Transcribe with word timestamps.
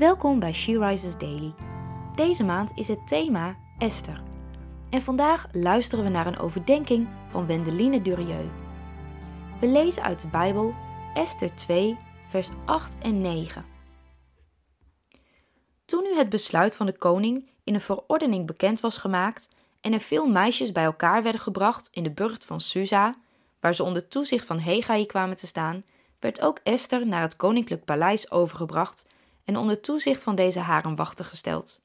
Welkom 0.00 0.38
bij 0.38 0.52
She 0.52 0.78
Rises 0.78 1.16
Daily. 1.18 1.54
Deze 2.14 2.44
maand 2.44 2.72
is 2.74 2.88
het 2.88 3.06
thema 3.06 3.56
Esther. 3.78 4.22
En 4.90 5.02
vandaag 5.02 5.46
luisteren 5.52 6.04
we 6.04 6.10
naar 6.10 6.26
een 6.26 6.38
overdenking 6.38 7.08
van 7.26 7.46
Wendeline 7.46 8.02
Durieux. 8.02 8.50
We 9.60 9.66
lezen 9.66 10.02
uit 10.02 10.20
de 10.20 10.28
Bijbel 10.28 10.74
Esther 11.14 11.54
2, 11.54 11.98
vers 12.28 12.48
8 12.66 12.98
en 12.98 13.20
9. 13.20 13.64
Toen 15.84 16.02
nu 16.02 16.14
het 16.14 16.28
besluit 16.28 16.76
van 16.76 16.86
de 16.86 16.98
koning 16.98 17.50
in 17.64 17.74
een 17.74 17.80
verordening 17.80 18.46
bekend 18.46 18.80
was 18.80 18.98
gemaakt 18.98 19.48
en 19.80 19.92
er 19.92 20.00
veel 20.00 20.26
meisjes 20.26 20.72
bij 20.72 20.84
elkaar 20.84 21.22
werden 21.22 21.40
gebracht 21.40 21.88
in 21.92 22.02
de 22.02 22.12
burcht 22.12 22.44
van 22.44 22.60
Susa, 22.60 23.14
waar 23.60 23.74
ze 23.74 23.84
onder 23.84 24.08
toezicht 24.08 24.46
van 24.46 24.60
Hegai 24.60 25.06
kwamen 25.06 25.36
te 25.36 25.46
staan, 25.46 25.84
werd 26.20 26.40
ook 26.40 26.58
Esther 26.62 27.06
naar 27.06 27.22
het 27.22 27.36
koninklijk 27.36 27.84
paleis 27.84 28.30
overgebracht 28.30 29.08
en 29.50 29.56
onder 29.56 29.80
toezicht 29.80 30.22
van 30.22 30.34
deze 30.34 30.58
harenwachter 30.60 31.24
gesteld. 31.24 31.80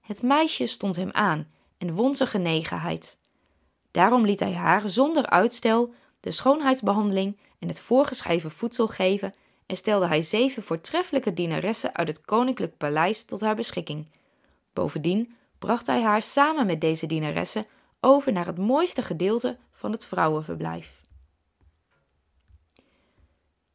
Het 0.00 0.22
meisje 0.22 0.66
stond 0.66 0.96
hem 0.96 1.10
aan 1.12 1.50
en 1.78 1.94
won 1.94 2.14
zijn 2.14 2.28
genegenheid. 2.28 3.18
Daarom 3.90 4.24
liet 4.24 4.40
hij 4.40 4.54
haar 4.54 4.88
zonder 4.88 5.26
uitstel 5.26 5.94
de 6.20 6.30
schoonheidsbehandeling 6.30 7.38
en 7.58 7.68
het 7.68 7.80
voorgeschreven 7.80 8.50
voedsel 8.50 8.88
geven 8.88 9.34
en 9.66 9.76
stelde 9.76 10.06
hij 10.06 10.22
zeven 10.22 10.62
voortreffelijke 10.62 11.34
dienaressen 11.34 11.94
uit 11.94 12.08
het 12.08 12.20
koninklijk 12.20 12.76
paleis 12.76 13.24
tot 13.24 13.40
haar 13.40 13.56
beschikking. 13.56 14.06
Bovendien 14.72 15.36
bracht 15.58 15.86
hij 15.86 16.02
haar 16.02 16.22
samen 16.22 16.66
met 16.66 16.80
deze 16.80 17.06
dienaressen 17.06 17.66
over 18.00 18.32
naar 18.32 18.46
het 18.46 18.58
mooiste 18.58 19.02
gedeelte 19.02 19.56
van 19.70 19.92
het 19.92 20.04
vrouwenverblijf. 20.04 21.02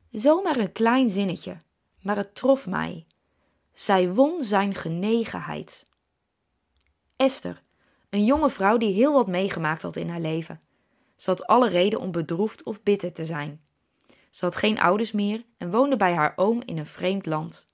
Zomaar 0.10 0.58
een 0.58 0.72
klein 0.72 1.10
zinnetje, 1.10 1.58
maar 2.06 2.16
het 2.16 2.36
trof 2.36 2.68
mij. 2.68 3.06
Zij 3.74 4.14
won 4.14 4.44
zijn 4.44 4.76
genegenheid. 4.76 5.88
Esther, 7.16 7.62
een 8.10 8.26
jonge 8.26 8.50
vrouw 8.50 8.78
die 8.78 8.94
heel 8.94 9.14
wat 9.14 9.28
meegemaakt 9.28 9.82
had 9.82 9.96
in 9.96 10.10
haar 10.10 10.20
leven. 10.20 10.62
Ze 11.16 11.30
had 11.30 11.48
alle 11.48 11.70
reden 11.70 12.00
om 12.00 12.12
bedroefd 12.12 12.64
of 12.64 12.84
bitter 12.84 13.14
te 13.14 13.26
zijn. 13.26 13.62
Ze 14.30 14.46
had 14.46 14.56
geen 14.56 14.80
ouders 14.80 15.12
meer 15.12 15.44
en 15.58 15.72
woonde 15.72 15.98
bij 15.98 16.14
haar 16.14 16.34
oom 16.36 16.62
in 16.66 16.78
een 16.78 16.86
vreemd 16.86 17.26
land. 17.26 17.68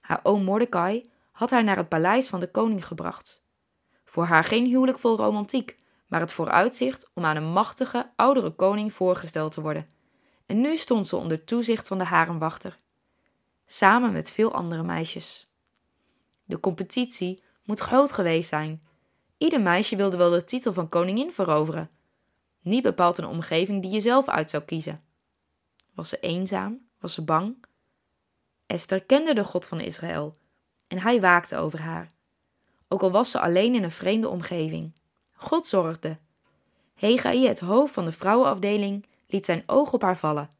Haar 0.00 0.20
oom 0.22 0.44
Mordecai 0.44 1.10
had 1.32 1.50
haar 1.50 1.64
naar 1.64 1.76
het 1.76 1.88
paleis 1.88 2.26
van 2.26 2.40
de 2.40 2.50
koning 2.50 2.86
gebracht. 2.86 3.42
Voor 4.04 4.24
haar 4.24 4.44
geen 4.44 4.66
huwelijk 4.66 4.98
vol 4.98 5.16
romantiek, 5.16 5.78
maar 6.06 6.20
het 6.20 6.32
vooruitzicht 6.32 7.10
om 7.14 7.24
aan 7.24 7.36
een 7.36 7.52
machtige, 7.52 8.10
oudere 8.16 8.50
koning 8.50 8.92
voorgesteld 8.92 9.52
te 9.52 9.60
worden. 9.60 9.88
En 10.46 10.60
nu 10.60 10.76
stond 10.76 11.06
ze 11.06 11.16
onder 11.16 11.44
toezicht 11.44 11.88
van 11.88 11.98
de 11.98 12.04
harenwachter, 12.04 12.78
samen 13.66 14.12
met 14.12 14.30
veel 14.30 14.52
andere 14.52 14.82
meisjes. 14.82 15.48
De 16.44 16.60
competitie 16.60 17.42
moet 17.64 17.80
groot 17.80 18.12
geweest 18.12 18.48
zijn. 18.48 18.82
Ieder 19.38 19.60
meisje 19.60 19.96
wilde 19.96 20.16
wel 20.16 20.30
de 20.30 20.44
titel 20.44 20.72
van 20.72 20.88
koningin 20.88 21.32
veroveren. 21.32 21.90
Niet 22.60 22.82
bepaald 22.82 23.18
een 23.18 23.26
omgeving 23.26 23.82
die 23.82 23.90
je 23.90 24.00
zelf 24.00 24.28
uit 24.28 24.50
zou 24.50 24.62
kiezen. 24.62 25.02
Was 25.94 26.08
ze 26.08 26.20
eenzaam? 26.20 26.86
Was 26.98 27.14
ze 27.14 27.24
bang? 27.24 27.64
Esther 28.66 29.04
kende 29.04 29.34
de 29.34 29.44
God 29.44 29.66
van 29.66 29.80
Israël 29.80 30.38
en 30.88 30.98
hij 30.98 31.20
waakte 31.20 31.56
over 31.56 31.80
haar. 31.80 32.12
Ook 32.88 33.02
al 33.02 33.10
was 33.10 33.30
ze 33.30 33.40
alleen 33.40 33.74
in 33.74 33.82
een 33.82 33.90
vreemde 33.90 34.28
omgeving. 34.28 34.92
God 35.32 35.66
zorgde. 35.66 36.18
Hegai, 36.94 37.46
het 37.46 37.60
hoofd 37.60 37.92
van 37.92 38.04
de 38.04 38.12
vrouwenafdeling, 38.12 39.06
liet 39.26 39.44
zijn 39.44 39.62
oog 39.66 39.92
op 39.92 40.02
haar 40.02 40.18
vallen. 40.18 40.50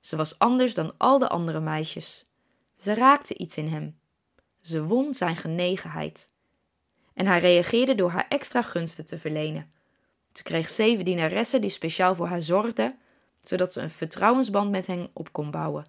Ze 0.00 0.16
was 0.16 0.38
anders 0.38 0.74
dan 0.74 0.94
al 0.96 1.18
de 1.18 1.28
andere 1.28 1.60
meisjes. 1.60 2.26
Ze 2.82 2.94
raakte 2.94 3.34
iets 3.34 3.56
in 3.56 3.68
hem. 3.68 3.98
Ze 4.60 4.84
won 4.84 5.14
zijn 5.14 5.36
genegenheid. 5.36 6.30
En 7.14 7.26
hij 7.26 7.38
reageerde 7.38 7.94
door 7.94 8.10
haar 8.10 8.26
extra 8.28 8.62
gunsten 8.62 9.06
te 9.06 9.18
verlenen. 9.18 9.72
Ze 10.32 10.42
kreeg 10.42 10.68
zeven 10.68 11.04
dienaressen 11.04 11.60
die 11.60 11.70
speciaal 11.70 12.14
voor 12.14 12.26
haar 12.26 12.42
zorgden, 12.42 12.98
zodat 13.44 13.72
ze 13.72 13.80
een 13.80 13.90
vertrouwensband 13.90 14.70
met 14.70 14.86
hen 14.86 15.10
op 15.12 15.32
kon 15.32 15.50
bouwen. 15.50 15.86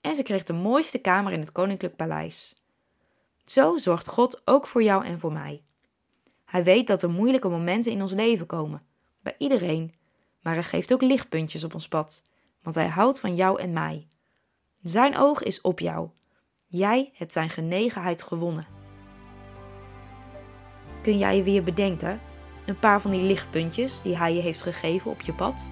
En 0.00 0.14
ze 0.14 0.22
kreeg 0.22 0.42
de 0.42 0.52
mooiste 0.52 0.98
kamer 0.98 1.32
in 1.32 1.40
het 1.40 1.52
koninklijk 1.52 1.96
paleis. 1.96 2.62
Zo 3.44 3.76
zorgt 3.76 4.08
God 4.08 4.42
ook 4.44 4.66
voor 4.66 4.82
jou 4.82 5.04
en 5.04 5.18
voor 5.18 5.32
mij. 5.32 5.62
Hij 6.44 6.64
weet 6.64 6.86
dat 6.86 7.02
er 7.02 7.10
moeilijke 7.10 7.48
momenten 7.48 7.92
in 7.92 8.02
ons 8.02 8.12
leven 8.12 8.46
komen, 8.46 8.82
bij 9.20 9.34
iedereen, 9.38 9.94
maar 10.40 10.54
hij 10.54 10.62
geeft 10.62 10.92
ook 10.92 11.02
lichtpuntjes 11.02 11.64
op 11.64 11.74
ons 11.74 11.88
pad, 11.88 12.24
want 12.62 12.76
hij 12.76 12.88
houdt 12.88 13.20
van 13.20 13.34
jou 13.34 13.60
en 13.60 13.72
mij. 13.72 14.06
Zijn 14.82 15.16
oog 15.16 15.42
is 15.42 15.60
op 15.60 15.78
jou. 15.78 16.08
Jij 16.68 17.12
hebt 17.14 17.32
zijn 17.32 17.50
genegenheid 17.50 18.22
gewonnen. 18.22 18.66
Kun 21.02 21.18
jij 21.18 21.36
je 21.36 21.42
weer 21.42 21.62
bedenken, 21.62 22.20
een 22.66 22.78
paar 22.78 23.00
van 23.00 23.10
die 23.10 23.22
lichtpuntjes 23.22 24.02
die 24.02 24.16
hij 24.16 24.34
je 24.34 24.40
heeft 24.40 24.62
gegeven 24.62 25.10
op 25.10 25.20
je 25.20 25.32
pad? 25.32 25.70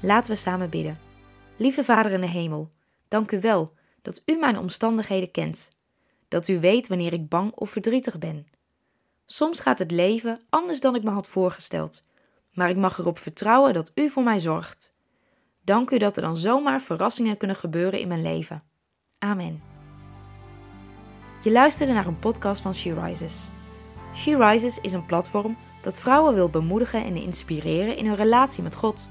Laten 0.00 0.32
we 0.32 0.38
samen 0.38 0.70
bidden. 0.70 0.98
Lieve 1.56 1.84
Vader 1.84 2.12
in 2.12 2.20
de 2.20 2.28
hemel, 2.28 2.70
dank 3.08 3.32
u 3.32 3.40
wel 3.40 3.72
dat 4.02 4.22
u 4.26 4.36
mijn 4.36 4.58
omstandigheden 4.58 5.30
kent. 5.30 5.70
Dat 6.28 6.48
u 6.48 6.60
weet 6.60 6.88
wanneer 6.88 7.12
ik 7.12 7.28
bang 7.28 7.52
of 7.54 7.70
verdrietig 7.70 8.18
ben. 8.18 8.46
Soms 9.26 9.60
gaat 9.60 9.78
het 9.78 9.90
leven 9.90 10.40
anders 10.48 10.80
dan 10.80 10.94
ik 10.94 11.02
me 11.02 11.10
had 11.10 11.28
voorgesteld, 11.28 12.04
maar 12.52 12.70
ik 12.70 12.76
mag 12.76 12.98
erop 12.98 13.18
vertrouwen 13.18 13.72
dat 13.72 13.92
u 13.94 14.10
voor 14.10 14.22
mij 14.22 14.38
zorgt. 14.38 14.94
Dank 15.62 15.90
u 15.90 15.98
dat 15.98 16.16
er 16.16 16.22
dan 16.22 16.36
zomaar 16.36 16.80
verrassingen 16.80 17.36
kunnen 17.36 17.56
gebeuren 17.56 18.00
in 18.00 18.08
mijn 18.08 18.22
leven. 18.22 18.62
Amen. 19.18 19.62
Je 21.42 21.50
luisterde 21.50 21.92
naar 21.92 22.06
een 22.06 22.18
podcast 22.18 22.60
van 22.60 22.74
She 22.74 23.00
Rises. 23.00 23.48
She 24.14 24.36
Rises 24.36 24.80
is 24.80 24.92
een 24.92 25.06
platform 25.06 25.56
dat 25.82 25.98
vrouwen 25.98 26.34
wil 26.34 26.48
bemoedigen 26.48 27.04
en 27.04 27.16
inspireren 27.16 27.96
in 27.96 28.06
hun 28.06 28.16
relatie 28.16 28.62
met 28.62 28.74
God. 28.74 29.10